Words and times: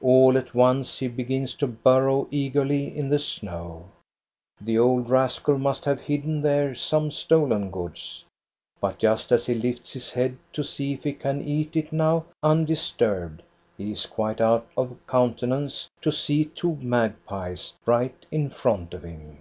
All 0.00 0.38
at 0.38 0.54
once 0.54 1.00
he 1.00 1.08
begins 1.08 1.56
to 1.56 1.66
burrow 1.66 2.28
eagerly 2.30 2.96
in 2.96 3.08
the 3.08 3.18
snow. 3.18 3.86
The 4.60 4.78
old 4.78 5.10
rascal 5.10 5.58
must 5.58 5.84
have 5.86 6.02
hidden 6.02 6.40
there 6.40 6.72
some 6.76 7.10
stolen 7.10 7.72
goods. 7.72 8.24
But 8.80 8.98
just 9.00 9.32
as 9.32 9.46
he 9.46 9.54
lifts 9.54 9.92
his 9.92 10.12
head 10.12 10.38
to 10.52 10.62
see 10.62 10.92
if 10.92 11.02
he 11.02 11.12
can 11.14 11.42
eat 11.42 11.74
it 11.74 11.92
now 11.92 12.26
undisturbed, 12.44 13.42
he 13.76 13.90
is 13.90 14.06
quite 14.06 14.40
out 14.40 14.68
of 14.76 15.04
countenance 15.08 15.90
to 16.00 16.12
see 16.12 16.44
two 16.44 16.76
magpies 16.76 17.74
right 17.84 18.24
in 18.30 18.50
front 18.50 18.94
of 18.94 19.02
him. 19.02 19.36